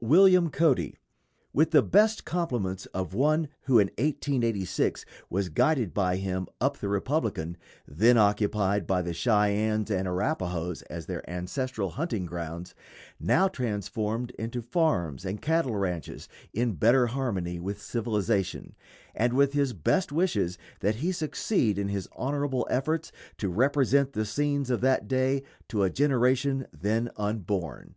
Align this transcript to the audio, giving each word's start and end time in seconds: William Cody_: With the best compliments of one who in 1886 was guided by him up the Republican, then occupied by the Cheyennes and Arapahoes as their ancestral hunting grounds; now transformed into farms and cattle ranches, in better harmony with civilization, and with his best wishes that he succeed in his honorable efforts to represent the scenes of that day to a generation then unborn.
William 0.00 0.48
Cody_: 0.48 0.94
With 1.52 1.72
the 1.72 1.82
best 1.82 2.24
compliments 2.24 2.86
of 2.94 3.14
one 3.14 3.48
who 3.62 3.80
in 3.80 3.88
1886 3.98 5.04
was 5.28 5.48
guided 5.48 5.92
by 5.92 6.18
him 6.18 6.46
up 6.60 6.76
the 6.78 6.86
Republican, 6.88 7.56
then 7.84 8.16
occupied 8.16 8.86
by 8.86 9.02
the 9.02 9.12
Cheyennes 9.12 9.90
and 9.90 10.06
Arapahoes 10.06 10.82
as 10.82 11.06
their 11.06 11.28
ancestral 11.28 11.90
hunting 11.90 12.26
grounds; 12.26 12.76
now 13.18 13.48
transformed 13.48 14.30
into 14.38 14.62
farms 14.62 15.24
and 15.24 15.42
cattle 15.42 15.74
ranches, 15.74 16.28
in 16.52 16.74
better 16.74 17.08
harmony 17.08 17.58
with 17.58 17.82
civilization, 17.82 18.76
and 19.16 19.32
with 19.32 19.52
his 19.54 19.72
best 19.72 20.12
wishes 20.12 20.56
that 20.78 20.94
he 20.94 21.10
succeed 21.10 21.76
in 21.76 21.88
his 21.88 22.08
honorable 22.12 22.68
efforts 22.70 23.10
to 23.38 23.48
represent 23.48 24.12
the 24.12 24.24
scenes 24.24 24.70
of 24.70 24.80
that 24.80 25.08
day 25.08 25.42
to 25.66 25.82
a 25.82 25.90
generation 25.90 26.68
then 26.72 27.10
unborn. 27.16 27.96